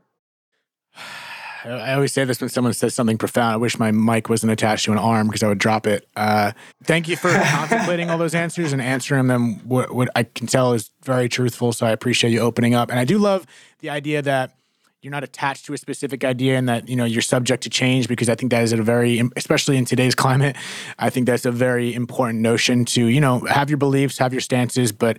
[1.65, 3.53] I always say this when someone says something profound.
[3.53, 6.07] I wish my mic wasn't attached to an arm because I would drop it.
[6.15, 9.59] Uh, thank you for contemplating all those answers and answering them.
[9.67, 11.73] What, what I can tell is very truthful.
[11.73, 12.89] So I appreciate you opening up.
[12.89, 13.45] And I do love
[13.79, 14.58] the idea that
[15.01, 18.07] you're not attached to a specific idea and that you know you're subject to change
[18.07, 20.55] because i think that is a very especially in today's climate
[20.97, 24.41] i think that's a very important notion to you know have your beliefs have your
[24.41, 25.17] stances but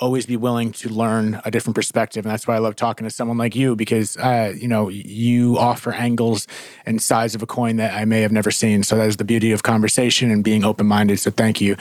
[0.00, 2.24] always be willing to learn a different perspective.
[2.24, 5.58] And that's why I love talking to someone like you because, uh, you know, you
[5.58, 6.46] offer angles
[6.86, 8.82] and sides of a coin that I may have never seen.
[8.82, 11.20] So that is the beauty of conversation and being open minded.
[11.20, 11.76] So thank you.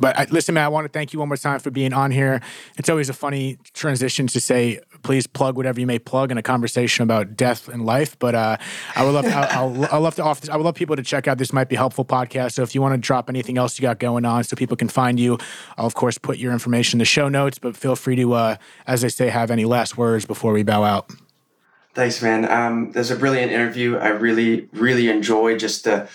[0.00, 2.10] But I, listen, man, I want to thank you one more time for being on
[2.10, 2.40] here.
[2.78, 6.42] It's always a funny transition to say, please plug whatever you may plug in a
[6.42, 8.18] conversation about death and life.
[8.18, 8.56] But uh,
[8.96, 10.40] I would love, to, I'll, I'll, love to offer.
[10.40, 12.52] This, I would love people to check out this might be helpful podcast.
[12.52, 14.88] So if you want to drop anything else you got going on, so people can
[14.88, 15.38] find you,
[15.76, 17.57] I'll of course put your information in the show notes.
[17.58, 18.56] But feel free to, uh,
[18.86, 21.10] as they say, have any last words before we bow out.
[21.94, 22.50] Thanks, man.
[22.50, 23.96] Um, there's a brilliant interview.
[23.96, 26.08] I really, really enjoy just the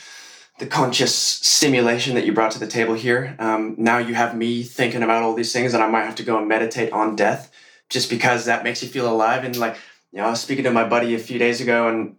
[0.59, 3.35] the conscious stimulation that you brought to the table here.
[3.39, 6.23] Um, now you have me thinking about all these things, and I might have to
[6.23, 7.51] go and meditate on death
[7.89, 9.43] just because that makes you feel alive.
[9.43, 9.77] And like,
[10.11, 12.15] you know, I was speaking to my buddy a few days ago and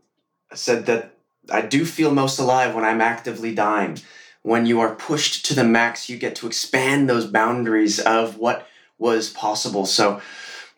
[0.52, 1.16] said that
[1.50, 3.98] I do feel most alive when I'm actively dying.
[4.42, 8.66] When you are pushed to the max, you get to expand those boundaries of what
[9.05, 9.84] was possible.
[9.86, 10.20] So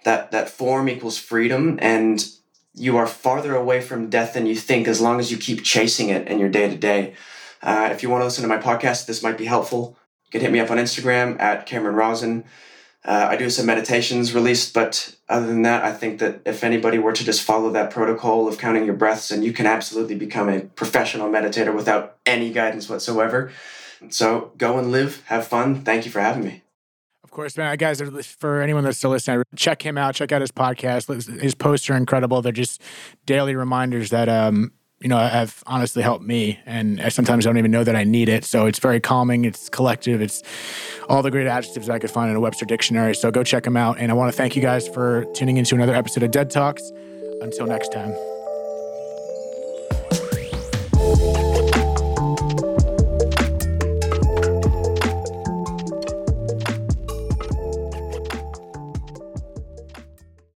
[0.04, 2.16] that that form equals freedom and
[2.74, 6.08] you are farther away from death than you think as long as you keep chasing
[6.10, 7.14] it in your day to day.
[7.94, 9.96] If you want to listen to my podcast, this might be helpful.
[10.26, 12.44] You can hit me up on Instagram at Cameron Rosin.
[13.04, 16.98] Uh, I do some meditations released, but other than that, I think that if anybody
[16.98, 20.48] were to just follow that protocol of counting your breaths, and you can absolutely become
[20.48, 23.52] a professional meditator without any guidance whatsoever.
[24.10, 25.82] So go and live, have fun.
[25.82, 26.65] Thank you for having me.
[27.36, 27.76] Course, man.
[27.76, 28.00] Guys,
[28.38, 30.14] for anyone that's still listening, check him out.
[30.14, 31.38] Check out his podcast.
[31.38, 32.40] His posts are incredible.
[32.40, 32.80] They're just
[33.26, 36.58] daily reminders that um, you know, have honestly helped me.
[36.64, 38.46] And I sometimes don't even know that I need it.
[38.46, 39.44] So it's very calming.
[39.44, 40.22] It's collective.
[40.22, 40.42] It's
[41.10, 43.14] all the great adjectives I could find in a Webster dictionary.
[43.14, 43.98] So go check him out.
[43.98, 46.90] And I want to thank you guys for tuning into another episode of Dead Talks.
[47.42, 48.14] Until next time.